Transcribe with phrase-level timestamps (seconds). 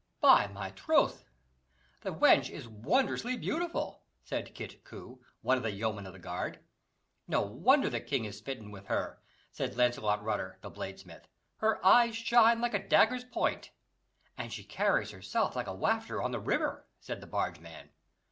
[0.19, 1.25] "By my troth,
[2.01, 6.57] the wench is wondrously beautiful!" said Kit Coo, one of the yeomen of the guard.
[7.27, 11.25] "No wonder the king is smitten with her," said Launcelot Rutter, the bladesmith;
[11.57, 13.69] "her eyes shine like a dagger's point."
[14.39, 17.91] "And she carries herself like a wafter on the river," said the bargeman.